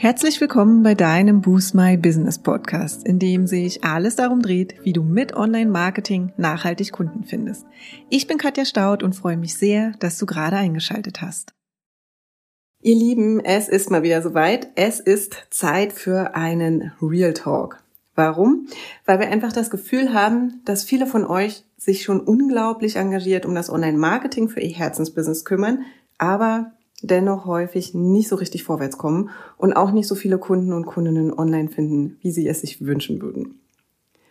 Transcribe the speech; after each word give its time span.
Herzlich 0.00 0.40
willkommen 0.40 0.84
bei 0.84 0.94
deinem 0.94 1.40
Boost 1.40 1.74
My 1.74 1.96
Business 1.96 2.38
Podcast, 2.38 3.04
in 3.04 3.18
dem 3.18 3.48
sich 3.48 3.82
alles 3.82 4.14
darum 4.14 4.42
dreht, 4.42 4.76
wie 4.84 4.92
du 4.92 5.02
mit 5.02 5.34
Online-Marketing 5.34 6.32
nachhaltig 6.36 6.92
Kunden 6.92 7.24
findest. 7.24 7.66
Ich 8.08 8.28
bin 8.28 8.38
Katja 8.38 8.64
Staud 8.64 9.02
und 9.02 9.16
freue 9.16 9.36
mich 9.36 9.56
sehr, 9.56 9.90
dass 9.98 10.16
du 10.16 10.24
gerade 10.24 10.54
eingeschaltet 10.54 11.20
hast. 11.20 11.52
Ihr 12.80 12.94
Lieben, 12.94 13.40
es 13.40 13.68
ist 13.68 13.90
mal 13.90 14.04
wieder 14.04 14.22
soweit. 14.22 14.68
Es 14.76 15.00
ist 15.00 15.48
Zeit 15.50 15.92
für 15.92 16.36
einen 16.36 16.92
Real 17.02 17.32
Talk. 17.34 17.82
Warum? 18.14 18.68
Weil 19.04 19.18
wir 19.18 19.26
einfach 19.26 19.52
das 19.52 19.68
Gefühl 19.68 20.14
haben, 20.14 20.62
dass 20.64 20.84
viele 20.84 21.08
von 21.08 21.24
euch 21.26 21.64
sich 21.76 22.04
schon 22.04 22.20
unglaublich 22.20 22.94
engagiert 22.94 23.44
um 23.44 23.56
das 23.56 23.68
Online-Marketing 23.68 24.48
für 24.48 24.60
ihr 24.60 24.76
Herzensbusiness 24.76 25.44
kümmern, 25.44 25.86
aber 26.18 26.70
dennoch 27.02 27.46
häufig 27.46 27.94
nicht 27.94 28.28
so 28.28 28.36
richtig 28.36 28.64
vorwärts 28.64 28.98
kommen 28.98 29.30
und 29.56 29.74
auch 29.74 29.92
nicht 29.92 30.08
so 30.08 30.14
viele 30.14 30.38
Kunden 30.38 30.72
und 30.72 30.86
Kundinnen 30.86 31.32
online 31.32 31.68
finden, 31.68 32.16
wie 32.20 32.30
sie 32.30 32.48
es 32.48 32.60
sich 32.60 32.84
wünschen 32.84 33.22
würden. 33.22 33.60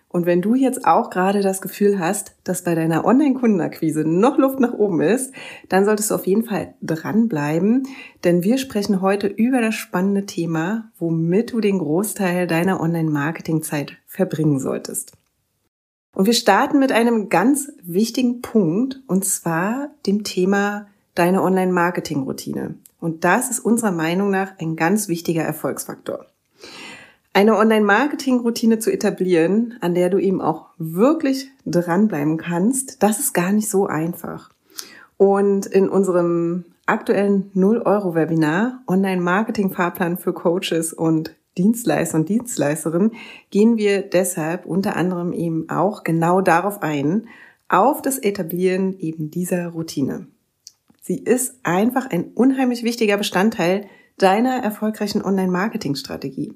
Und 0.09 0.25
wenn 0.25 0.41
du 0.41 0.55
jetzt 0.55 0.85
auch 0.85 1.09
gerade 1.09 1.41
das 1.41 1.61
Gefühl 1.61 1.99
hast, 1.99 2.35
dass 2.45 2.63
bei 2.63 2.75
deiner 2.75 3.03
Online-Kundenakquise 3.03 4.05
noch 4.05 4.37
Luft 4.37 4.59
nach 4.59 4.73
oben 4.73 5.01
ist, 5.01 5.33
dann 5.67 5.83
solltest 5.83 6.11
du 6.11 6.15
auf 6.15 6.25
jeden 6.25 6.45
Fall 6.45 6.75
dranbleiben, 6.81 7.83
denn 8.23 8.41
wir 8.41 8.57
sprechen 8.57 9.01
heute 9.01 9.27
über 9.27 9.59
das 9.59 9.75
spannende 9.75 10.25
Thema, 10.25 10.91
womit 10.97 11.51
du 11.51 11.59
den 11.59 11.79
Großteil 11.79 12.47
deiner 12.47 12.79
Online-Marketing-Zeit 12.79 13.97
verbringen 14.05 14.59
solltest. 14.59 15.11
Und 16.15 16.25
wir 16.25 16.33
starten 16.33 16.79
mit 16.79 16.93
einem 16.93 17.27
ganz 17.29 17.71
wichtigen 17.83 18.41
Punkt, 18.41 19.01
und 19.07 19.25
zwar 19.25 19.91
dem 20.05 20.23
Thema 20.23 20.87
deine 21.17 21.41
Online-Marketing-Routine. 21.41 22.75
Und 22.99 23.23
das 23.23 23.49
ist 23.49 23.59
unserer 23.59 23.91
Meinung 23.91 24.29
nach 24.29 24.53
ein 24.59 24.75
ganz 24.75 25.07
wichtiger 25.07 25.43
Erfolgsfaktor. 25.43 26.25
Eine 27.33 27.55
Online-Marketing-Routine 27.57 28.79
zu 28.79 28.91
etablieren, 28.91 29.75
an 29.81 29.93
der 29.93 30.09
du 30.09 30.17
eben 30.17 30.41
auch 30.41 30.69
wirklich 30.77 31.49
dranbleiben 31.65 32.37
kannst, 32.37 33.03
das 33.03 33.19
ist 33.19 33.33
gar 33.33 33.51
nicht 33.51 33.69
so 33.69 33.85
einfach. 33.85 34.49
Und 35.17 35.65
in 35.67 35.89
unserem 35.89 36.65
aktuellen 36.87 37.51
0-Euro-Webinar 37.55 38.81
Online-Marketing-Fahrplan 38.87 40.17
für 40.17 40.33
Coaches 40.33 40.93
und 40.93 41.35
Dienstleister 41.57 42.17
und 42.17 42.29
Dienstleisterinnen 42.29 43.11
gehen 43.49 43.77
wir 43.77 44.01
deshalb 44.01 44.65
unter 44.65 44.95
anderem 44.95 45.33
eben 45.33 45.69
auch 45.69 46.03
genau 46.03 46.41
darauf 46.41 46.81
ein, 46.81 47.27
auf 47.67 48.01
das 48.01 48.17
Etablieren 48.17 48.97
eben 48.99 49.29
dieser 49.29 49.67
Routine. 49.67 50.27
Sie 51.07 51.19
ist 51.19 51.55
einfach 51.63 52.09
ein 52.11 52.33
unheimlich 52.33 52.83
wichtiger 52.83 53.15
Bestandteil 53.15 53.87
deiner 54.17 54.61
erfolgreichen 54.61 55.23
Online-Marketing-Strategie. 55.23 56.53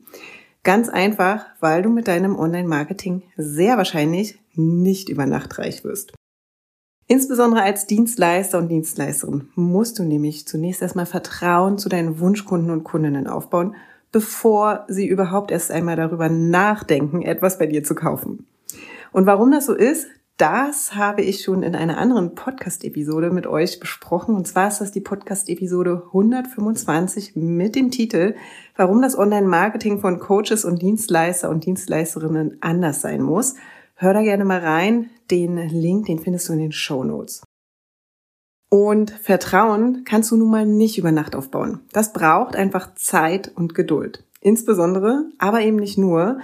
Ganz 0.64 0.90
einfach, 0.90 1.46
weil 1.62 1.84
du 1.84 1.90
mit 1.90 2.10
deinem 2.10 2.38
Online-Marketing 2.38 3.24
sehr 3.38 3.78
wahrscheinlich 3.78 4.42
nicht 4.54 5.08
über 5.08 5.26
Nacht 5.26 5.58
reich 5.58 5.86
wirst. 5.86 6.12
Insbesondere 7.08 7.64
als 7.64 7.88
Dienstleister 7.88 8.58
und 8.58 8.68
Dienstleisterin 8.68 9.48
musst 9.56 10.00
du 10.00 10.04
nämlich 10.04 10.46
zunächst 10.46 10.82
erstmal 10.82 11.06
Vertrauen 11.06 11.78
zu 11.78 11.88
deinen 11.88 12.20
Wunschkunden 12.20 12.72
und 12.72 12.84
Kundinnen 12.84 13.28
aufbauen, 13.28 13.78
bevor 14.12 14.84
sie 14.90 15.08
überhaupt 15.08 15.52
erst 15.52 15.72
einmal 15.72 15.96
darüber 15.96 16.28
nachdenken, 16.28 17.22
etwas 17.22 17.58
bei 17.58 17.68
dir 17.68 17.86
zu 17.86 17.96
kaufen. 17.96 18.48
Und 19.14 19.28
warum 19.28 19.50
das 19.50 19.66
so 19.66 19.74
ist, 19.74 20.08
das 20.42 20.95
habe 20.95 21.22
ich 21.22 21.44
schon 21.44 21.61
in 21.61 21.75
einer 21.75 22.00
anderen 22.00 22.34
Podcast-Episode 22.34 23.30
mit 23.30 23.45
euch 23.45 23.80
besprochen. 23.80 24.34
Und 24.34 24.48
zwar 24.48 24.70
ist 24.70 24.81
das 24.81 24.92
die 24.92 25.00
Podcast-Episode 25.00 26.02
125 26.08 27.36
mit 27.36 27.75
dem 27.75 27.92
Titel, 27.92 28.33
warum 28.75 29.03
das 29.03 29.16
Online-Marketing 29.16 30.00
von 30.00 30.17
Coaches 30.17 30.66
und 30.66 30.81
Dienstleister 30.81 31.48
und 31.48 31.67
Dienstleisterinnen 31.67 32.58
anders 32.59 33.02
sein 33.02 33.22
muss. 33.22 33.53
Hör 33.93 34.16
da 34.16 34.23
gerne 34.23 34.43
mal 34.43 34.61
rein. 34.61 35.11
Den 35.30 35.58
Link, 35.58 36.08
den 36.08 36.17
findest 36.17 36.49
du 36.49 36.54
in 36.54 36.60
den 36.60 36.71
Show 36.71 37.04
Notes. 37.04 37.43
Und 38.67 39.11
Vertrauen 39.11 40.05
kannst 40.05 40.32
du 40.32 40.37
nun 40.37 40.49
mal 40.49 40.66
nicht 40.66 40.98
über 40.98 41.11
Nacht 41.11 41.36
aufbauen. 41.36 41.82
Das 41.93 42.14
braucht 42.14 42.55
einfach 42.55 42.95
Zeit 42.95 43.52
und 43.54 43.76
Geduld. 43.76 44.23
Insbesondere, 44.39 45.26
aber 45.37 45.61
eben 45.61 45.77
nicht 45.77 45.99
nur, 45.99 46.39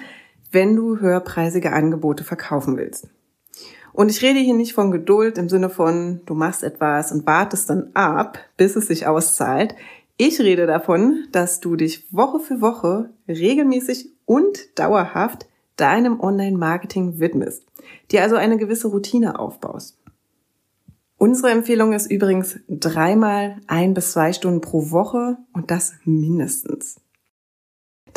wenn 0.51 0.75
du 0.75 0.99
höherpreisige 0.99 1.73
Angebote 1.73 2.23
verkaufen 2.23 2.77
willst. 2.77 3.07
Und 3.97 4.11
ich 4.11 4.21
rede 4.21 4.37
hier 4.37 4.53
nicht 4.53 4.73
von 4.73 4.91
Geduld 4.91 5.39
im 5.39 5.49
Sinne 5.49 5.71
von, 5.71 6.21
du 6.27 6.35
machst 6.35 6.61
etwas 6.61 7.11
und 7.11 7.25
wartest 7.25 7.71
dann 7.71 7.89
ab, 7.95 8.37
bis 8.55 8.75
es 8.75 8.85
sich 8.85 9.07
auszahlt. 9.07 9.73
Ich 10.17 10.39
rede 10.39 10.67
davon, 10.67 11.25
dass 11.31 11.61
du 11.61 11.75
dich 11.75 12.05
Woche 12.13 12.39
für 12.39 12.61
Woche 12.61 13.09
regelmäßig 13.27 14.11
und 14.25 14.77
dauerhaft 14.77 15.47
deinem 15.77 16.19
Online-Marketing 16.19 17.19
widmest, 17.19 17.65
dir 18.11 18.21
also 18.21 18.35
eine 18.35 18.57
gewisse 18.57 18.89
Routine 18.89 19.39
aufbaust. 19.39 19.97
Unsere 21.17 21.49
Empfehlung 21.49 21.93
ist 21.93 22.05
übrigens 22.11 22.59
dreimal 22.69 23.55
ein 23.65 23.95
bis 23.95 24.11
zwei 24.11 24.31
Stunden 24.31 24.61
pro 24.61 24.91
Woche 24.91 25.39
und 25.53 25.71
das 25.71 25.95
mindestens. 26.03 27.01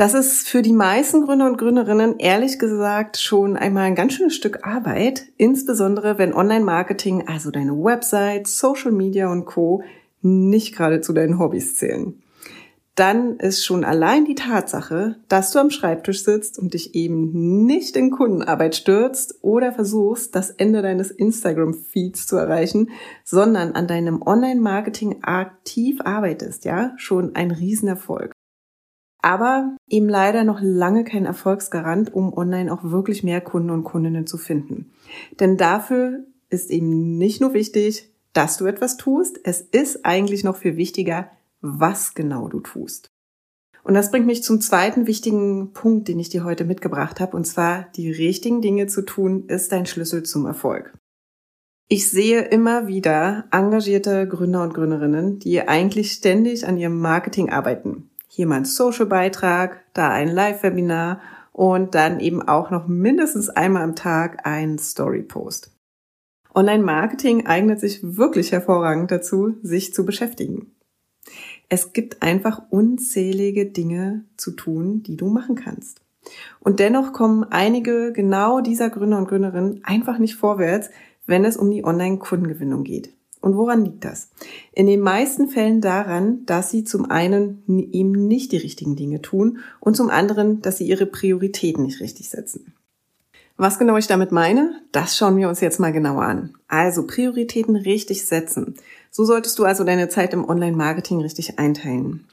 Das 0.01 0.15
ist 0.15 0.49
für 0.49 0.63
die 0.63 0.73
meisten 0.73 1.27
Gründer 1.27 1.45
und 1.45 1.59
Gründerinnen 1.59 2.19
ehrlich 2.19 2.59
gesagt 2.59 3.19
schon 3.19 3.59
einmal 3.59 3.83
ein 3.83 3.95
ganz 3.95 4.15
schönes 4.15 4.35
Stück 4.35 4.67
Arbeit, 4.67 5.27
insbesondere 5.37 6.17
wenn 6.17 6.33
Online-Marketing, 6.33 7.29
also 7.29 7.51
deine 7.51 7.73
Website, 7.73 8.47
Social 8.47 8.93
Media 8.93 9.31
und 9.31 9.45
Co. 9.45 9.83
nicht 10.23 10.75
gerade 10.75 11.03
zu 11.03 11.13
deinen 11.13 11.39
Hobbys 11.39 11.77
zählen. 11.77 12.15
Dann 12.95 13.37
ist 13.41 13.63
schon 13.63 13.85
allein 13.85 14.25
die 14.25 14.35
Tatsache, 14.35 15.17
dass 15.29 15.51
du 15.51 15.59
am 15.59 15.71
Schreibtisch 15.71 16.25
sitzt 16.25 16.59
und 16.59 16.73
dich 16.73 16.95
eben 16.95 17.67
nicht 17.67 17.95
in 17.95 18.11
Kundenarbeit 18.11 18.77
stürzt 18.77 19.35
oder 19.43 19.71
versuchst, 19.71 20.35
das 20.35 20.49
Ende 20.49 20.81
deines 20.81 21.11
Instagram-Feeds 21.11 22.27
zu 22.27 22.37
erreichen, 22.37 22.89
sondern 23.23 23.73
an 23.73 23.87
deinem 23.87 24.23
Online-Marketing 24.23 25.23
aktiv 25.25 26.01
arbeitest, 26.03 26.65
ja, 26.65 26.95
schon 26.97 27.35
ein 27.35 27.51
Riesenerfolg 27.51 28.33
aber 29.23 29.77
eben 29.89 30.09
leider 30.09 30.45
noch 30.45 30.61
lange 30.61 31.05
kein 31.05 31.27
Erfolgsgarant, 31.27 32.13
um 32.13 32.33
online 32.33 32.73
auch 32.73 32.85
wirklich 32.85 33.23
mehr 33.23 33.41
Kunden 33.41 33.71
und 33.71 33.85
Kundinnen 33.85 34.27
zu 34.27 34.39
finden. 34.39 34.93
Denn 35.39 35.57
dafür 35.57 36.25
ist 36.49 36.71
eben 36.71 37.19
nicht 37.19 37.41
nur 37.41 37.55
wichtig, 37.55 38.11
dass 38.33 38.57
du 38.57 38.67
etwas 38.67 38.97
tust, 38.97 39.41
es 39.45 39.61
ist 39.61 40.05
eigentlich 40.05 40.45
noch 40.45 40.57
viel 40.57 40.77
wichtiger, 40.77 41.31
was 41.61 42.15
genau 42.15 42.49
du 42.49 42.61
tust. 42.61 43.09
Und 43.83 43.95
das 43.95 44.11
bringt 44.11 44.27
mich 44.27 44.43
zum 44.43 44.61
zweiten 44.61 45.07
wichtigen 45.07 45.73
Punkt, 45.73 46.09
den 46.09 46.21
ich 46.21 46.29
dir 46.29 46.45
heute 46.45 46.65
mitgebracht 46.65 47.19
habe, 47.19 47.37
und 47.37 47.47
zwar 47.47 47.87
die 47.97 48.11
richtigen 48.11 48.61
Dinge 48.61 48.87
zu 48.87 49.03
tun, 49.03 49.47
ist 49.49 49.73
dein 49.73 49.87
Schlüssel 49.87 50.23
zum 50.23 50.47
Erfolg. 50.47 50.97
Ich 51.89 52.09
sehe 52.09 52.43
immer 52.43 52.87
wieder 52.87 53.47
engagierte 53.51 54.29
Gründer 54.29 54.63
und 54.63 54.75
Gründerinnen, 54.75 55.41
die 55.41 55.67
eigentlich 55.67 56.13
ständig 56.13 56.67
an 56.69 56.77
ihrem 56.77 57.01
Marketing 57.01 57.51
arbeiten 57.51 58.10
hier 58.33 58.47
mal 58.47 58.59
ein 58.59 58.65
Social-Beitrag, 58.65 59.85
da 59.93 60.09
ein 60.11 60.29
Live-Webinar 60.29 61.21
und 61.53 61.97
dann 61.97 62.21
eben 62.21 62.41
auch 62.41 62.71
noch 62.71 62.87
mindestens 62.87 63.51
einmal 63.51 63.83
am 63.83 63.97
Tag 63.97 64.47
ein 64.47 64.79
Story-Post. 64.79 65.73
Online-Marketing 66.55 67.47
eignet 67.47 67.81
sich 67.81 68.17
wirklich 68.17 68.53
hervorragend 68.53 69.11
dazu, 69.11 69.57
sich 69.63 69.93
zu 69.93 70.05
beschäftigen. 70.05 70.77
Es 71.69 71.93
gibt 71.93 72.23
einfach 72.23 72.63
unzählige 72.71 73.67
Dinge 73.67 74.25
zu 74.37 74.53
tun, 74.53 75.03
die 75.03 75.17
du 75.17 75.29
machen 75.29 75.57
kannst. 75.57 76.01
Und 76.61 76.79
dennoch 76.79 77.13
kommen 77.13 77.45
einige 77.45 78.13
genau 78.13 78.61
dieser 78.61 78.91
Gründer 78.91 79.19
und 79.19 79.29
Gründerinnen 79.29 79.81
einfach 79.83 80.19
nicht 80.19 80.37
vorwärts, 80.37 80.91
wenn 81.27 81.45
es 81.45 81.57
um 81.57 81.71
die 81.71 81.85
Online-Kundengewinnung 81.85 82.85
geht. 82.85 83.13
Und 83.41 83.57
woran 83.57 83.85
liegt 83.85 84.05
das? 84.05 84.31
In 84.73 84.87
den 84.87 85.01
meisten 85.01 85.49
Fällen 85.49 85.81
daran, 85.81 86.45
dass 86.45 86.71
sie 86.71 86.85
zum 86.85 87.11
einen 87.11 87.63
eben 87.93 88.13
nicht 88.13 88.53
die 88.53 88.59
richtigen 88.59 88.97
Dinge 88.97 89.23
tun 89.23 89.61
und 89.81 89.97
zum 89.97 90.11
anderen, 90.11 90.61
dass 90.61 90.79
sie 90.79 90.87
ihre 90.87 91.07
Prioritäten 91.07 91.85
nicht 91.85 92.01
richtig 92.01 92.29
setzen. 92.29 92.75
Was 93.57 93.79
genau 93.79 93.97
ich 93.99 94.07
damit 94.07 94.33
meine, 94.33 94.81
das 94.91 95.17
schauen 95.17 95.37
wir 95.37 95.49
uns 95.49 95.61
jetzt 95.61 95.81
mal 95.81 95.93
genauer 95.93 96.23
an. 96.23 96.55
Also 96.67 97.07
Prioritäten 97.07 97.77
richtig 97.77 98.25
setzen. 98.25 98.75
So 99.11 99.25
solltest 99.25 99.59
du 99.59 99.65
also 99.65 99.85
deine 99.85 100.09
Zeit 100.09 100.33
im 100.33 100.49
Online-Marketing 100.49 101.21
richtig 101.21 101.59
einteilen. 101.59 102.27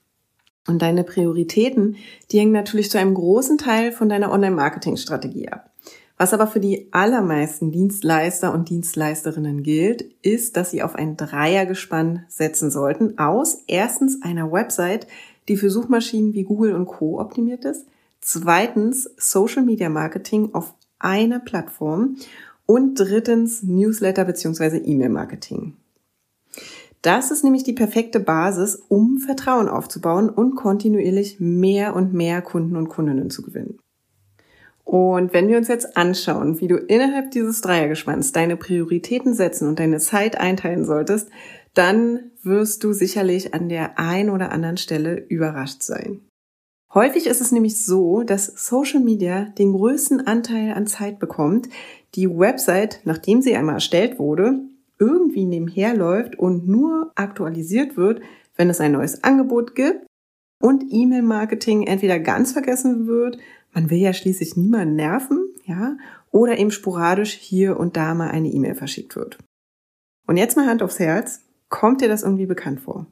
Und 0.68 0.82
deine 0.82 1.04
Prioritäten, 1.04 1.98
die 2.32 2.40
hängen 2.40 2.52
natürlich 2.52 2.90
zu 2.92 2.98
einem 2.98 3.14
großen 3.14 3.58
Teil 3.58 3.92
von 3.92 4.10
deiner 4.10 4.32
Online-Marketing-Strategie 4.32 5.50
ab. 5.50 5.70
Was 6.18 6.34
aber 6.34 6.48
für 6.48 6.60
die 6.60 6.88
allermeisten 6.92 7.72
Dienstleister 7.72 8.52
und 8.52 8.70
Dienstleisterinnen 8.70 9.62
gilt, 9.62 10.04
ist, 10.24 10.58
dass 10.58 10.72
sie 10.72 10.82
auf 10.82 10.96
ein 10.96 11.16
Dreiergespann 11.16 12.26
setzen 12.28 12.72
sollten 12.72 13.20
aus 13.20 13.60
erstens 13.68 14.24
einer 14.24 14.52
Website, 14.52 15.08
die 15.48 15.58
für 15.58 15.70
Suchmaschinen 15.70 16.34
wie 16.34 16.44
Google 16.44 16.74
und 16.74 16.88
Co 16.88 17.20
optimiert 17.20 17.66
ist, 17.66 17.86
zweitens 18.20 19.10
Social 19.18 19.64
Media 19.64 19.90
Marketing 19.90 20.54
auf 20.54 20.74
einer 20.98 21.40
Plattform 21.40 22.18
und 22.66 22.96
drittens 22.96 23.62
Newsletter 23.62 24.26
bzw. 24.26 24.78
E-Mail 24.78 25.10
Marketing. 25.10 25.74
Das 27.04 27.30
ist 27.30 27.44
nämlich 27.44 27.64
die 27.64 27.74
perfekte 27.74 28.20
Basis, 28.20 28.82
um 28.90 29.20
Vertrauen 29.20 29.70
aufzubauen 29.70 30.30
und 30.30 30.56
kontinuierlich 30.56 31.40
mehr 31.40 31.96
und 31.96 32.14
mehr 32.14 32.42
Kunden 32.42 32.76
und 32.76 32.90
Kundinnen 32.90 33.30
zu 33.30 33.44
gewinnen. 33.44 33.78
Und 34.88 35.34
wenn 35.34 35.50
wir 35.50 35.58
uns 35.58 35.68
jetzt 35.68 35.98
anschauen, 35.98 36.62
wie 36.62 36.70
du 36.70 36.78
innerhalb 36.78 37.32
dieses 37.32 37.60
Dreiergespanns 37.60 38.32
deine 38.32 38.56
Prioritäten 38.56 39.34
setzen 39.34 39.68
und 39.68 39.80
deine 39.80 40.00
Zeit 40.00 40.40
einteilen 40.40 40.86
solltest, 40.86 41.30
dann 41.74 42.32
wirst 42.42 42.86
du 42.86 42.94
sicherlich 42.94 43.54
an 43.54 43.68
der 43.68 44.00
ein 44.00 44.30
oder 44.30 44.54
anderen 44.54 44.78
Stelle 44.78 45.26
überrascht 45.28 45.82
sein. 45.84 46.22
Häufig 46.94 47.28
ist 47.28 47.42
es 47.42 47.52
nämlich 47.52 47.84
so, 47.84 48.24
dass 48.24 48.46
Social 48.46 49.02
Media 49.02 49.50
den 49.58 49.74
größten 49.74 50.26
Anteil 50.26 50.72
an 50.72 50.88
Zeit 50.88 51.20
bekommt, 51.20 51.68
die 52.16 52.30
Website, 52.30 53.02
nachdem 53.04 53.42
sie 53.42 53.58
einmal 53.58 53.76
erstellt 53.76 54.20
wurde, 54.20 54.62
irgendwie 55.00 55.44
nebenher 55.44 55.98
läuft 55.98 56.40
und 56.40 56.66
nur 56.66 57.12
aktualisiert 57.16 57.98
wird, 57.98 58.22
wenn 58.56 58.70
es 58.70 58.80
ein 58.80 58.94
neues 58.94 59.22
Angebot 59.22 59.76
gibt 59.76 60.08
und 60.62 60.86
E-Mail-Marketing 60.90 61.86
entweder 61.86 62.20
ganz 62.20 62.54
vergessen 62.54 63.06
wird 63.06 63.38
man 63.74 63.90
will 63.90 64.00
ja 64.00 64.14
schließlich 64.14 64.56
niemanden 64.58 64.96
nerven, 64.96 65.46
ja, 65.66 65.98
oder 66.32 66.58
eben 66.58 66.72
sporadisch 66.72 67.34
hier 67.34 67.80
und 67.80 67.98
da 67.98 68.14
mal 68.14 68.30
eine 68.30 68.50
E-Mail 68.50 68.76
verschickt 68.76 69.16
wird. 69.16 69.38
Und 70.26 70.38
jetzt 70.38 70.58
mal 70.58 70.68
Hand 70.68 70.84
aufs 70.84 71.00
Herz, 71.00 71.42
kommt 71.70 72.02
dir 72.02 72.10
das 72.10 72.24
irgendwie 72.24 72.46
bekannt 72.46 72.82
vor? 72.82 73.08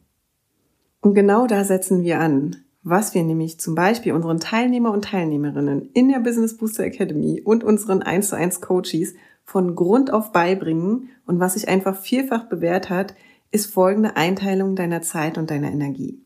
Und 1.02 1.14
genau 1.14 1.48
da 1.48 1.64
setzen 1.64 2.04
wir 2.04 2.20
an, 2.20 2.58
was 2.84 3.14
wir 3.14 3.24
nämlich 3.24 3.60
zum 3.60 3.74
Beispiel 3.76 4.14
unseren 4.14 4.40
Teilnehmer 4.40 4.92
und 4.92 5.06
Teilnehmerinnen 5.06 5.90
in 5.94 6.10
der 6.10 6.20
Business 6.20 6.58
Booster 6.58 6.84
Academy 6.84 7.42
und 7.44 7.64
unseren 7.64 8.02
1 8.02 8.30
zu 8.30 8.36
1 8.36 8.62
Coaches 8.62 9.16
von 9.44 9.76
Grund 9.76 10.12
auf 10.12 10.32
beibringen 10.32 11.10
und 11.26 11.40
was 11.40 11.54
sich 11.54 11.68
einfach 11.68 11.96
vielfach 11.96 12.50
bewährt 12.50 12.90
hat, 12.90 13.16
ist 13.52 13.68
folgende 13.74 14.18
Einteilung 14.18 14.76
deiner 14.76 15.02
Zeit 15.02 15.38
und 15.38 15.50
deiner 15.50 15.72
Energie. 15.72 16.25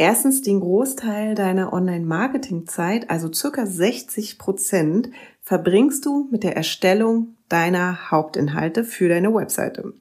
Erstens 0.00 0.42
den 0.42 0.60
Großteil 0.60 1.34
deiner 1.34 1.72
Online-Marketing-Zeit, 1.72 3.10
also 3.10 3.32
circa 3.32 3.66
60 3.66 4.38
Prozent, 4.38 5.10
verbringst 5.42 6.06
du 6.06 6.28
mit 6.30 6.44
der 6.44 6.56
Erstellung 6.56 7.34
deiner 7.48 8.12
Hauptinhalte 8.12 8.84
für 8.84 9.08
deine 9.08 9.34
Webseite. 9.34 9.94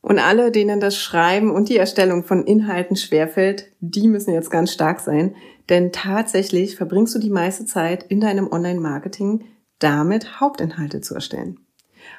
Und 0.00 0.18
alle, 0.18 0.50
denen 0.50 0.80
das 0.80 0.96
Schreiben 0.96 1.50
und 1.50 1.68
die 1.68 1.76
Erstellung 1.76 2.24
von 2.24 2.42
Inhalten 2.46 2.96
schwerfällt, 2.96 3.70
die 3.80 4.08
müssen 4.08 4.32
jetzt 4.32 4.50
ganz 4.50 4.72
stark 4.72 4.98
sein, 4.98 5.36
denn 5.68 5.92
tatsächlich 5.92 6.76
verbringst 6.76 7.14
du 7.14 7.18
die 7.18 7.28
meiste 7.28 7.66
Zeit 7.66 8.04
in 8.04 8.20
deinem 8.20 8.50
Online-Marketing 8.50 9.44
damit, 9.78 10.40
Hauptinhalte 10.40 11.02
zu 11.02 11.14
erstellen. 11.14 11.60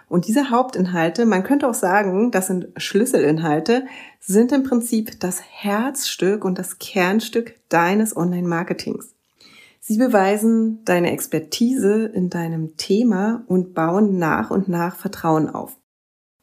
Und 0.10 0.28
diese 0.28 0.50
Hauptinhalte, 0.50 1.26
man 1.28 1.44
könnte 1.44 1.70
auch 1.70 1.76
sagen, 1.76 2.32
das 2.32 2.48
sind 2.48 2.70
Schlüsselinhalte, 2.78 3.86
sind 4.20 4.52
im 4.52 4.64
Prinzip 4.64 5.20
das 5.20 5.42
Herzstück 5.42 6.44
und 6.44 6.58
das 6.58 6.80
Kernstück 6.80 7.56
deines 7.70 8.18
Online-Marketings. 8.18 9.14
Sie 9.80 9.98
beweisen 9.98 10.84
deine 10.84 11.12
Expertise 11.12 12.06
in 12.06 12.30
deinem 12.30 12.76
Thema 12.76 13.44
und 13.48 13.74
bauen 13.74 14.18
nach 14.18 14.52
und 14.52 14.68
nach 14.68 14.96
Vertrauen 14.98 15.48
auf. 15.48 15.78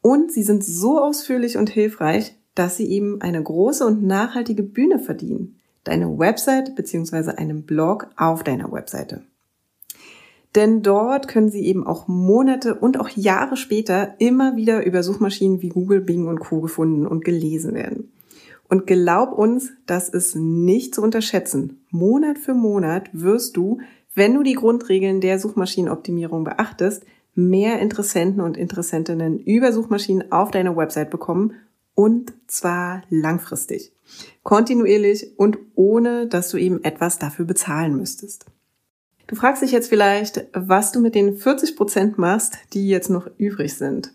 Und 0.01 0.33
sie 0.33 0.45
sind 0.45 0.65
so 0.65 1.01
ausführlich 1.01 1.57
und 1.57 1.69
hilfreich, 1.69 2.37
dass 2.55 2.77
sie 2.77 2.87
eben 2.87 3.21
eine 3.21 3.43
große 3.43 3.85
und 3.85 4.05
nachhaltige 4.05 4.63
Bühne 4.63 5.01
verdienen. 5.01 5.61
Deine 5.85 6.19
Website 6.19 6.75
bzw. 6.77 7.33
einen 7.33 7.65
Blog 7.65 8.09
auf 8.17 8.43
deiner 8.43 8.71
Webseite. 8.73 9.23
Denn 10.57 10.83
dort 10.83 11.29
können 11.29 11.51
Sie 11.51 11.67
eben 11.67 11.87
auch 11.87 12.09
Monate 12.09 12.75
und 12.75 12.99
auch 12.99 13.11
Jahre 13.11 13.59
später 13.59 14.15
immer 14.19 14.57
wieder 14.57 14.87
über 14.87 15.03
Suchmaschinen 15.03 15.61
wie 15.61 15.69
Google, 15.69 16.01
Bing 16.01 16.27
und 16.27 16.41
Co. 16.41 16.63
gefunden 16.63 17.07
und 17.07 17.27
gelesen 17.27 17.75
werden. 17.75 18.11
Und 18.67 18.87
glaub 18.87 19.37
uns, 19.37 19.73
das 19.85 20.09
ist 20.09 20.35
nicht 20.35 20.95
zu 20.95 21.03
unterschätzen. 21.03 21.85
Monat 21.91 22.39
für 22.39 22.55
Monat 22.55 23.11
wirst 23.13 23.57
du, 23.57 23.81
wenn 24.15 24.35
du 24.35 24.43
die 24.43 24.55
Grundregeln 24.55 25.21
der 25.21 25.39
Suchmaschinenoptimierung 25.39 26.45
beachtest, 26.45 27.05
mehr 27.35 27.79
Interessenten 27.81 28.41
und 28.41 28.57
Interessentinnen 28.57 29.39
über 29.39 29.73
Suchmaschinen 29.73 30.33
auf 30.33 30.51
deiner 30.51 30.75
Website 30.75 31.11
bekommen 31.11 31.53
und 31.95 32.33
zwar 32.47 33.03
langfristig, 33.11 33.93
kontinuierlich 34.43 35.39
und 35.39 35.59
ohne, 35.75 36.27
dass 36.27 36.49
du 36.49 36.57
eben 36.57 36.83
etwas 36.83 37.19
dafür 37.19 37.45
bezahlen 37.45 37.95
müsstest. 37.95 38.47
Du 39.27 39.35
fragst 39.35 39.63
dich 39.63 39.73
jetzt 39.73 39.89
vielleicht, 39.89 40.47
was 40.53 40.93
du 40.93 41.01
mit 41.01 41.15
den 41.15 41.37
40 41.37 41.77
Prozent 41.77 42.19
machst, 42.19 42.59
die 42.73 42.89
jetzt 42.89 43.11
noch 43.11 43.29
übrig 43.39 43.75
sind. 43.75 44.13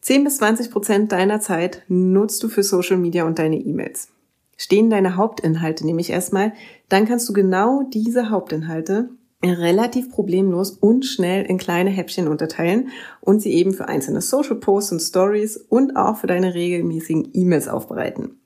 10 0.00 0.24
bis 0.24 0.36
20 0.36 0.70
Prozent 0.70 1.12
deiner 1.12 1.40
Zeit 1.40 1.82
nutzt 1.88 2.42
du 2.42 2.48
für 2.48 2.62
Social 2.62 2.98
Media 2.98 3.24
und 3.24 3.38
deine 3.38 3.56
E-Mails. 3.56 4.08
Stehen 4.56 4.90
deine 4.90 5.16
Hauptinhalte 5.16 5.84
nämlich 5.84 6.10
erstmal, 6.10 6.52
dann 6.88 7.06
kannst 7.06 7.28
du 7.28 7.32
genau 7.32 7.82
diese 7.92 8.30
Hauptinhalte 8.30 9.10
relativ 9.44 10.10
problemlos 10.10 10.70
und 10.72 11.04
schnell 11.04 11.44
in 11.44 11.58
kleine 11.58 11.90
Häppchen 11.90 12.26
unterteilen 12.26 12.88
und 13.20 13.40
sie 13.40 13.52
eben 13.52 13.72
für 13.72 13.88
einzelne 13.88 14.20
Social 14.20 14.56
Posts 14.56 14.92
und 14.92 15.00
Stories 15.00 15.56
und 15.56 15.96
auch 15.96 16.16
für 16.16 16.26
deine 16.26 16.54
regelmäßigen 16.54 17.30
E-Mails 17.34 17.68
aufbereiten. 17.68 18.40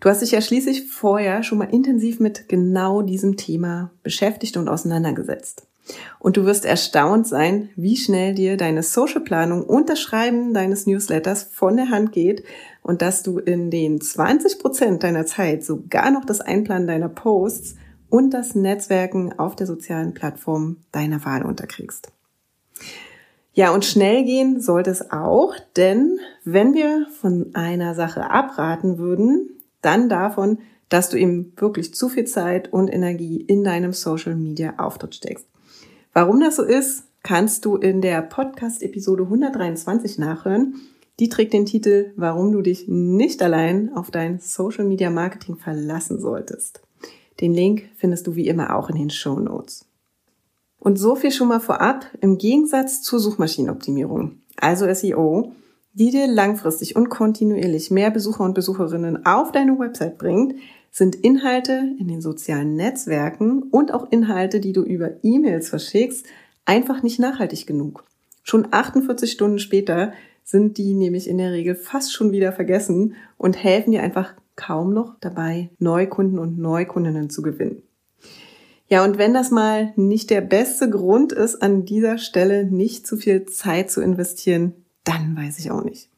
Du 0.00 0.08
hast 0.08 0.22
dich 0.22 0.30
ja 0.30 0.40
schließlich 0.40 0.90
vorher 0.90 1.42
schon 1.42 1.58
mal 1.58 1.72
intensiv 1.72 2.20
mit 2.20 2.48
genau 2.48 3.02
diesem 3.02 3.36
Thema 3.36 3.90
beschäftigt 4.02 4.56
und 4.56 4.68
auseinandergesetzt. 4.68 5.66
Und 6.18 6.36
du 6.36 6.44
wirst 6.46 6.64
erstaunt 6.64 7.26
sein, 7.26 7.68
wie 7.76 7.96
schnell 7.96 8.34
dir 8.34 8.56
deine 8.56 8.82
Social-Planung 8.82 9.62
und 9.64 9.90
das 9.90 10.00
Schreiben 10.00 10.54
deines 10.54 10.86
Newsletters 10.86 11.42
von 11.42 11.76
der 11.76 11.90
Hand 11.90 12.12
geht 12.12 12.44
und 12.82 13.02
dass 13.02 13.22
du 13.22 13.38
in 13.38 13.70
den 13.70 14.00
20 14.00 14.58
Prozent 14.58 15.02
deiner 15.02 15.26
Zeit 15.26 15.64
sogar 15.64 16.10
noch 16.10 16.24
das 16.24 16.40
Einplanen 16.40 16.86
deiner 16.86 17.08
Posts 17.08 17.76
und 18.08 18.30
das 18.30 18.54
Netzwerken 18.54 19.38
auf 19.38 19.54
der 19.54 19.66
sozialen 19.66 20.14
Plattform 20.14 20.78
deiner 20.92 21.24
Wahl 21.24 21.44
unterkriegst. 21.44 22.08
Ja, 23.52 23.72
und 23.74 23.84
schnell 23.84 24.24
gehen 24.24 24.60
sollte 24.60 24.90
es 24.90 25.10
auch, 25.10 25.54
denn 25.76 26.20
wenn 26.44 26.72
wir 26.72 27.06
von 27.20 27.50
einer 27.54 27.94
Sache 27.94 28.30
abraten 28.30 28.96
würden, 28.96 29.59
dann 29.82 30.08
davon, 30.08 30.58
dass 30.88 31.08
du 31.08 31.16
eben 31.16 31.52
wirklich 31.56 31.94
zu 31.94 32.08
viel 32.08 32.24
Zeit 32.24 32.72
und 32.72 32.88
Energie 32.88 33.40
in 33.40 33.64
deinem 33.64 33.92
Social 33.92 34.34
Media 34.34 34.74
Auftritt 34.78 35.14
steckst. 35.14 35.46
Warum 36.12 36.40
das 36.40 36.56
so 36.56 36.64
ist, 36.64 37.04
kannst 37.22 37.64
du 37.64 37.76
in 37.76 38.00
der 38.00 38.22
Podcast 38.22 38.82
Episode 38.82 39.22
123 39.24 40.18
nachhören. 40.18 40.74
Die 41.20 41.28
trägt 41.28 41.52
den 41.52 41.66
Titel, 41.66 42.12
warum 42.16 42.50
du 42.50 42.62
dich 42.62 42.88
nicht 42.88 43.42
allein 43.42 43.92
auf 43.94 44.10
dein 44.10 44.40
Social 44.40 44.84
Media 44.84 45.10
Marketing 45.10 45.56
verlassen 45.56 46.18
solltest. 46.18 46.80
Den 47.40 47.54
Link 47.54 47.88
findest 47.96 48.26
du 48.26 48.34
wie 48.34 48.48
immer 48.48 48.74
auch 48.74 48.88
in 48.90 48.96
den 48.96 49.10
Show 49.10 49.38
Notes. 49.38 49.86
Und 50.78 50.98
so 50.98 51.14
viel 51.14 51.30
schon 51.30 51.48
mal 51.48 51.60
vorab, 51.60 52.06
im 52.20 52.38
Gegensatz 52.38 53.02
zur 53.02 53.20
Suchmaschinenoptimierung, 53.20 54.40
also 54.56 54.92
SEO, 54.92 55.52
die 55.92 56.10
dir 56.10 56.26
langfristig 56.26 56.96
und 56.96 57.08
kontinuierlich 57.08 57.90
mehr 57.90 58.10
Besucher 58.10 58.44
und 58.44 58.54
Besucherinnen 58.54 59.26
auf 59.26 59.52
deine 59.52 59.78
Website 59.78 60.18
bringt, 60.18 60.54
sind 60.90 61.16
Inhalte 61.16 61.94
in 61.98 62.08
den 62.08 62.20
sozialen 62.20 62.74
Netzwerken 62.74 63.62
und 63.64 63.92
auch 63.92 64.10
Inhalte, 64.10 64.60
die 64.60 64.72
du 64.72 64.82
über 64.82 65.10
E-Mails 65.22 65.68
verschickst, 65.68 66.26
einfach 66.64 67.02
nicht 67.02 67.18
nachhaltig 67.18 67.66
genug. 67.66 68.04
Schon 68.42 68.68
48 68.70 69.30
Stunden 69.30 69.58
später 69.58 70.12
sind 70.44 70.78
die 70.78 70.94
nämlich 70.94 71.28
in 71.28 71.38
der 71.38 71.52
Regel 71.52 71.74
fast 71.74 72.12
schon 72.12 72.32
wieder 72.32 72.52
vergessen 72.52 73.14
und 73.36 73.62
helfen 73.62 73.92
dir 73.92 74.02
einfach 74.02 74.34
kaum 74.56 74.92
noch 74.92 75.14
dabei, 75.20 75.70
Neukunden 75.78 76.38
und 76.38 76.58
Neukundinnen 76.58 77.30
zu 77.30 77.42
gewinnen. 77.42 77.82
Ja, 78.88 79.04
und 79.04 79.18
wenn 79.18 79.32
das 79.32 79.52
mal 79.52 79.92
nicht 79.94 80.30
der 80.30 80.40
beste 80.40 80.90
Grund 80.90 81.32
ist, 81.32 81.62
an 81.62 81.84
dieser 81.84 82.18
Stelle 82.18 82.64
nicht 82.64 83.06
zu 83.06 83.16
viel 83.16 83.44
Zeit 83.44 83.90
zu 83.90 84.00
investieren, 84.00 84.74
dann 85.04 85.36
weiß 85.36 85.58
ich 85.58 85.70
auch 85.70 85.84
nicht. 85.84 86.08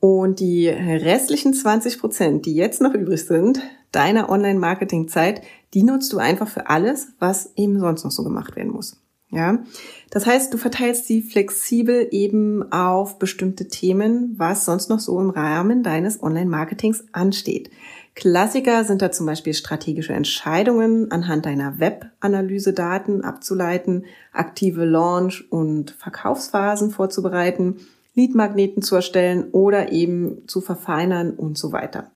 Und 0.00 0.40
die 0.40 0.68
restlichen 0.68 1.52
20 1.52 2.00
Prozent, 2.00 2.46
die 2.46 2.54
jetzt 2.54 2.80
noch 2.80 2.94
übrig 2.94 3.26
sind, 3.26 3.60
deiner 3.92 4.30
Online-Marketing-Zeit, 4.30 5.42
die 5.74 5.82
nutzt 5.82 6.12
du 6.12 6.18
einfach 6.18 6.48
für 6.48 6.68
alles, 6.68 7.08
was 7.18 7.52
eben 7.56 7.78
sonst 7.78 8.04
noch 8.04 8.10
so 8.10 8.24
gemacht 8.24 8.56
werden 8.56 8.72
muss. 8.72 8.96
Ja, 9.32 9.62
das 10.10 10.26
heißt, 10.26 10.52
du 10.52 10.58
verteilst 10.58 11.06
sie 11.06 11.22
flexibel 11.22 12.08
eben 12.10 12.72
auf 12.72 13.20
bestimmte 13.20 13.68
Themen, 13.68 14.34
was 14.36 14.64
sonst 14.64 14.90
noch 14.90 14.98
so 14.98 15.20
im 15.20 15.30
Rahmen 15.30 15.84
deines 15.84 16.20
Online-Marketings 16.20 17.04
ansteht. 17.12 17.70
Klassiker 18.16 18.84
sind 18.84 19.02
da 19.02 19.12
zum 19.12 19.26
Beispiel 19.26 19.54
strategische 19.54 20.14
Entscheidungen 20.14 21.12
anhand 21.12 21.46
deiner 21.46 21.78
Web-Analyse-Daten 21.78 23.22
abzuleiten, 23.22 24.04
aktive 24.32 24.84
Launch- 24.84 25.44
und 25.52 25.92
Verkaufsphasen 25.92 26.90
vorzubereiten, 26.90 27.76
Leadmagneten 28.14 28.82
zu 28.82 28.96
erstellen 28.96 29.50
oder 29.52 29.92
eben 29.92 30.46
zu 30.48 30.60
verfeinern 30.60 31.32
und 31.32 31.56
so 31.56 31.72
weiter. 31.72 32.12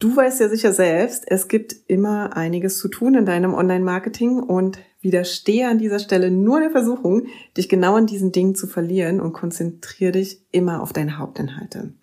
Du 0.00 0.14
weißt 0.14 0.38
ja 0.40 0.48
sicher 0.48 0.72
selbst, 0.72 1.24
es 1.26 1.48
gibt 1.48 1.74
immer 1.88 2.36
einiges 2.36 2.78
zu 2.78 2.86
tun 2.86 3.14
in 3.14 3.26
deinem 3.26 3.52
Online-Marketing 3.52 4.38
und 4.38 4.78
widerstehe 5.00 5.68
an 5.68 5.78
dieser 5.78 5.98
Stelle 5.98 6.30
nur 6.30 6.60
der 6.60 6.70
Versuchung, 6.70 7.26
dich 7.56 7.68
genau 7.68 7.96
an 7.96 8.06
diesen 8.06 8.30
Dingen 8.30 8.54
zu 8.54 8.68
verlieren 8.68 9.20
und 9.20 9.32
konzentriere 9.32 10.12
dich 10.12 10.46
immer 10.52 10.82
auf 10.82 10.92
deine 10.92 11.18
Hauptinhalte. 11.18 11.94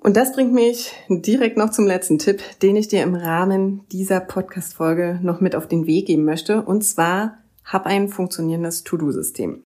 Und 0.00 0.16
das 0.16 0.32
bringt 0.32 0.52
mich 0.52 0.92
direkt 1.08 1.56
noch 1.56 1.70
zum 1.70 1.86
letzten 1.86 2.18
Tipp, 2.18 2.42
den 2.62 2.76
ich 2.76 2.88
dir 2.88 3.02
im 3.02 3.14
Rahmen 3.14 3.86
dieser 3.90 4.20
Podcast-Folge 4.20 5.18
noch 5.22 5.40
mit 5.40 5.56
auf 5.56 5.66
den 5.66 5.86
Weg 5.86 6.06
geben 6.06 6.24
möchte. 6.24 6.62
Und 6.62 6.82
zwar, 6.82 7.38
hab 7.64 7.86
ein 7.86 8.08
funktionierendes 8.08 8.84
To-Do-System. 8.84 9.64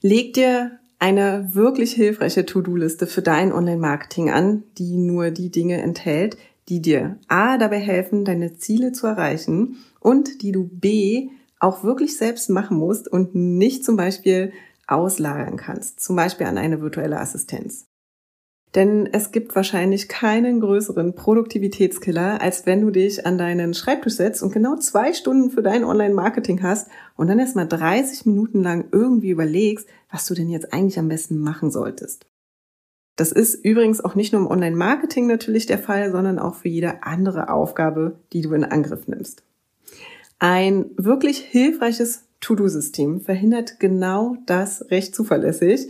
Leg 0.00 0.34
dir 0.34 0.80
eine 0.98 1.50
wirklich 1.52 1.92
hilfreiche 1.92 2.46
To-Do-Liste 2.46 3.06
für 3.06 3.22
dein 3.22 3.52
Online-Marketing 3.52 4.30
an, 4.30 4.62
die 4.78 4.96
nur 4.96 5.30
die 5.30 5.50
Dinge 5.50 5.80
enthält, 5.80 6.36
die 6.68 6.80
dir 6.80 7.18
A 7.28 7.58
dabei 7.58 7.78
helfen, 7.78 8.24
deine 8.24 8.56
Ziele 8.56 8.92
zu 8.92 9.06
erreichen 9.06 9.76
und 10.00 10.42
die 10.42 10.52
du 10.52 10.68
B 10.70 11.28
auch 11.58 11.84
wirklich 11.84 12.16
selbst 12.16 12.50
machen 12.50 12.76
musst 12.78 13.08
und 13.08 13.34
nicht 13.34 13.84
zum 13.84 13.96
Beispiel 13.96 14.52
auslagern 14.86 15.56
kannst, 15.56 16.00
zum 16.00 16.16
Beispiel 16.16 16.46
an 16.46 16.58
eine 16.58 16.80
virtuelle 16.80 17.20
Assistenz. 17.20 17.86
Denn 18.74 19.08
es 19.10 19.32
gibt 19.32 19.54
wahrscheinlich 19.56 20.08
keinen 20.08 20.60
größeren 20.60 21.14
Produktivitätskiller, 21.14 22.42
als 22.42 22.66
wenn 22.66 22.82
du 22.82 22.90
dich 22.90 23.24
an 23.24 23.38
deinen 23.38 23.72
Schreibtisch 23.72 24.14
setzt 24.14 24.42
und 24.42 24.52
genau 24.52 24.76
zwei 24.76 25.12
Stunden 25.14 25.50
für 25.50 25.62
dein 25.62 25.84
Online-Marketing 25.84 26.62
hast 26.62 26.88
und 27.16 27.28
dann 27.28 27.38
erstmal 27.38 27.68
30 27.68 28.26
Minuten 28.26 28.62
lang 28.62 28.88
irgendwie 28.92 29.30
überlegst, 29.30 29.88
was 30.10 30.26
du 30.26 30.34
denn 30.34 30.50
jetzt 30.50 30.72
eigentlich 30.72 30.98
am 30.98 31.08
besten 31.08 31.38
machen 31.38 31.70
solltest. 31.70 32.26
Das 33.16 33.32
ist 33.32 33.54
übrigens 33.64 34.04
auch 34.04 34.14
nicht 34.14 34.34
nur 34.34 34.42
im 34.42 34.48
Online-Marketing 34.48 35.26
natürlich 35.26 35.64
der 35.64 35.78
Fall, 35.78 36.12
sondern 36.12 36.38
auch 36.38 36.54
für 36.54 36.68
jede 36.68 37.02
andere 37.02 37.48
Aufgabe, 37.48 38.18
die 38.34 38.42
du 38.42 38.52
in 38.52 38.64
Angriff 38.64 39.08
nimmst. 39.08 39.42
Ein 40.38 40.90
wirklich 40.96 41.38
hilfreiches 41.38 42.24
To-Do-System 42.40 43.22
verhindert 43.22 43.80
genau 43.80 44.36
das 44.44 44.90
recht 44.90 45.14
zuverlässig. 45.14 45.88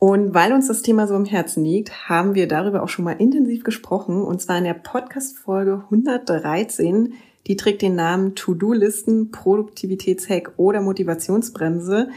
Und 0.00 0.32
weil 0.32 0.54
uns 0.54 0.66
das 0.66 0.80
Thema 0.80 1.06
so 1.06 1.14
im 1.14 1.26
Herzen 1.26 1.62
liegt, 1.62 2.08
haben 2.08 2.34
wir 2.34 2.48
darüber 2.48 2.82
auch 2.82 2.88
schon 2.88 3.04
mal 3.04 3.20
intensiv 3.20 3.64
gesprochen, 3.64 4.22
und 4.22 4.40
zwar 4.40 4.56
in 4.56 4.64
der 4.64 4.72
Podcast-Folge 4.72 5.84
113. 5.84 7.12
Die 7.46 7.56
trägt 7.56 7.82
den 7.82 7.96
Namen 7.96 8.34
To-Do-Listen, 8.34 9.30
Produktivitätshack 9.30 10.54
oder 10.56 10.80
Motivationsbremse. 10.80 12.08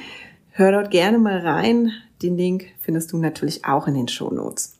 Hör 0.51 0.71
dort 0.71 0.91
gerne 0.91 1.17
mal 1.17 1.39
rein. 1.39 1.91
Den 2.21 2.37
Link 2.37 2.67
findest 2.79 3.11
du 3.11 3.17
natürlich 3.17 3.65
auch 3.65 3.85
in 3.85 3.95
den 3.95 4.07
Show 4.07 4.33
Notes. 4.33 4.79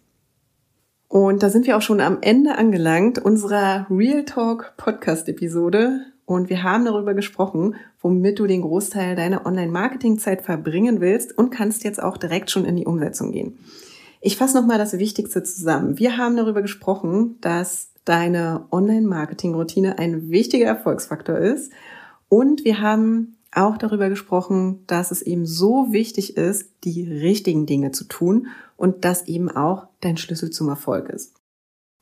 Und 1.10 1.44
da 1.44 1.50
sind 1.50 1.68
wir 1.68 1.76
auch 1.76 1.82
schon 1.82 2.00
am 2.00 2.20
Ende 2.22 2.58
angelangt 2.58 3.20
unserer 3.20 3.86
Real 3.90 4.24
Talk 4.24 4.76
Podcast 4.78 5.28
Episode. 5.28 6.06
Und 6.26 6.50
wir 6.50 6.64
haben 6.64 6.86
darüber 6.86 7.14
gesprochen, 7.14 7.76
womit 8.02 8.40
du 8.40 8.48
den 8.48 8.62
Großteil 8.62 9.16
deiner 9.16 9.46
Online-Marketing-Zeit 9.46 10.42
verbringen 10.42 11.02
willst 11.02 11.38
und 11.38 11.50
kannst 11.50 11.84
jetzt 11.84 12.02
auch 12.02 12.18
direkt 12.18 12.50
schon 12.50 12.66
in 12.66 12.76
die 12.76 12.86
Umsetzung 12.86 13.32
gehen. 13.32 13.58
Ich 14.22 14.38
fasse 14.38 14.58
nochmal 14.58 14.78
das 14.78 14.98
Wichtigste 14.98 15.44
zusammen. 15.44 16.00
Wir 16.00 16.18
haben 16.18 16.38
darüber 16.38 16.62
gesprochen, 16.62 17.38
dass 17.42 17.90
deine 18.06 18.66
Online-Marketing-Routine 18.72 20.00
ein 20.00 20.30
wichtiger 20.30 20.66
Erfolgsfaktor 20.66 21.38
ist. 21.38 21.72
Und 22.30 22.64
wir 22.64 22.80
haben 22.80 23.36
auch 23.52 23.78
darüber 23.78 24.10
gesprochen, 24.10 24.84
dass 24.88 25.12
es 25.12 25.22
eben 25.22 25.46
so 25.46 25.92
wichtig 25.92 26.38
ist, 26.38 26.70
die 26.84 27.04
richtigen 27.04 27.66
Dinge 27.66 27.92
zu 27.92 28.06
tun 28.06 28.48
und 28.78 29.06
das 29.06 29.28
eben 29.28 29.52
auch 29.52 29.88
dein 30.02 30.18
Schlüssel 30.18 30.50
zum 30.50 30.70
Erfolg 30.70 31.10
ist. 31.10 31.34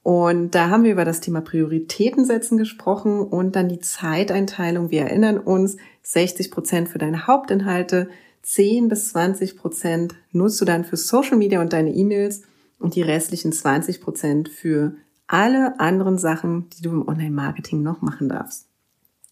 Und 0.03 0.55
da 0.55 0.69
haben 0.69 0.83
wir 0.83 0.91
über 0.91 1.05
das 1.05 1.21
Thema 1.21 1.41
Prioritäten 1.41 2.25
setzen 2.25 2.57
gesprochen 2.57 3.19
und 3.19 3.55
dann 3.55 3.69
die 3.69 3.79
Zeiteinteilung. 3.79 4.89
Wir 4.89 5.01
erinnern 5.03 5.37
uns, 5.37 5.77
60 6.03 6.49
Prozent 6.49 6.89
für 6.89 6.97
deine 6.97 7.27
Hauptinhalte, 7.27 8.09
10 8.41 8.87
bis 8.87 9.09
20 9.09 9.57
Prozent 9.57 10.15
nutzt 10.31 10.59
du 10.59 10.65
dann 10.65 10.83
für 10.83 10.97
Social 10.97 11.37
Media 11.37 11.61
und 11.61 11.73
deine 11.73 11.93
E-Mails 11.93 12.41
und 12.79 12.95
die 12.95 13.03
restlichen 13.03 13.51
20 13.51 14.01
Prozent 14.01 14.49
für 14.49 14.95
alle 15.27 15.79
anderen 15.79 16.17
Sachen, 16.17 16.69
die 16.71 16.81
du 16.81 16.89
im 16.89 17.07
Online-Marketing 17.07 17.83
noch 17.83 18.01
machen 18.01 18.27
darfst. 18.27 18.67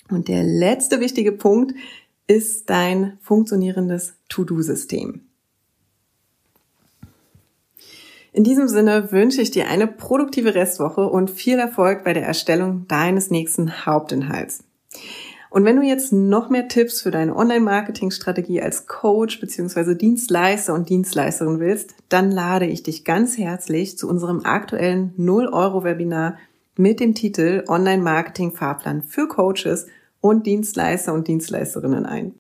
Und 0.10 0.28
der 0.28 0.44
letzte 0.44 1.00
wichtige 1.00 1.32
Punkt 1.32 1.74
ist 2.28 2.70
dein 2.70 3.18
funktionierendes 3.22 4.14
To-Do-System. 4.30 5.29
In 8.40 8.46
diesem 8.46 8.70
Sinne 8.70 9.12
wünsche 9.12 9.42
ich 9.42 9.52
dir 9.52 9.68
eine 9.68 9.86
produktive 9.86 10.56
Restwoche 10.56 11.10
und 11.10 11.30
viel 11.30 11.60
Erfolg 11.60 12.06
bei 12.06 12.14
der 12.14 12.24
Erstellung 12.24 12.86
deines 12.88 13.30
nächsten 13.30 13.86
Hauptinhalts. 13.86 14.64
Und 15.50 15.66
wenn 15.66 15.76
du 15.76 15.82
jetzt 15.82 16.14
noch 16.14 16.50
mehr 16.50 16.70
Tipps 16.70 17.02
für 17.02 17.12
deine 17.12 17.36
Online-Marketing-Strategie 17.36 18.62
als 18.62 18.88
Coach 18.88 19.42
bzw. 19.42 19.94
Dienstleister 19.94 20.74
und 20.74 20.88
Dienstleisterin 20.88 21.60
willst, 21.60 21.96
dann 22.08 22.32
lade 22.32 22.66
ich 22.66 22.82
dich 22.82 23.04
ganz 23.04 23.38
herzlich 23.38 23.98
zu 23.98 24.08
unserem 24.08 24.46
aktuellen 24.46 25.14
0-Euro-Webinar 25.18 26.38
mit 26.78 27.02
dem 27.02 27.16
Titel 27.16 27.66
Online-Marketing-Fahrplan 27.68 29.02
für 29.02 29.28
Coaches 29.28 29.88
und 30.22 30.48
Dienstleister 30.48 31.14
und 31.14 31.28
Dienstleisterinnen 31.28 32.06
ein. 32.06 32.39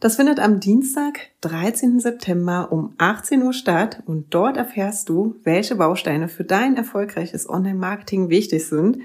Das 0.00 0.16
findet 0.16 0.40
am 0.40 0.60
Dienstag, 0.60 1.28
13. 1.42 2.00
September 2.00 2.72
um 2.72 2.94
18 2.96 3.42
Uhr 3.42 3.52
statt 3.52 4.02
und 4.06 4.32
dort 4.32 4.56
erfährst 4.56 5.10
du, 5.10 5.36
welche 5.44 5.76
Bausteine 5.76 6.28
für 6.28 6.42
dein 6.42 6.74
erfolgreiches 6.74 7.46
Online-Marketing 7.46 8.30
wichtig 8.30 8.66
sind 8.66 9.00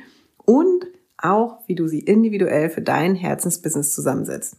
und 0.46 0.86
auch, 1.18 1.60
wie 1.68 1.76
du 1.76 1.90
sie 1.90 2.00
individuell 2.00 2.70
für 2.70 2.82
dein 2.82 3.14
Herzensbusiness 3.14 3.94
zusammensetzt. 3.94 4.56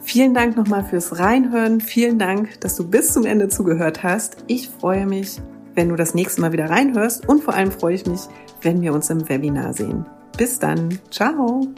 Vielen 0.00 0.32
Dank 0.32 0.56
nochmal 0.56 0.84
fürs 0.84 1.18
Reinhören. 1.18 1.80
Vielen 1.80 2.20
Dank, 2.20 2.60
dass 2.60 2.76
du 2.76 2.88
bis 2.88 3.12
zum 3.12 3.26
Ende 3.26 3.48
zugehört 3.48 4.04
hast. 4.04 4.36
Ich 4.46 4.68
freue 4.68 5.06
mich, 5.06 5.40
wenn 5.78 5.90
du 5.90 5.94
das 5.94 6.12
nächste 6.12 6.40
Mal 6.40 6.50
wieder 6.52 6.68
reinhörst 6.68 7.28
und 7.28 7.44
vor 7.44 7.54
allem 7.54 7.70
freue 7.70 7.94
ich 7.94 8.04
mich, 8.04 8.22
wenn 8.62 8.82
wir 8.82 8.92
uns 8.92 9.10
im 9.10 9.28
Webinar 9.28 9.72
sehen. 9.72 10.04
Bis 10.36 10.58
dann. 10.58 10.98
Ciao. 11.08 11.68